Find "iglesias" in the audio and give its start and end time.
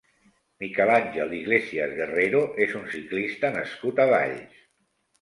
1.41-1.95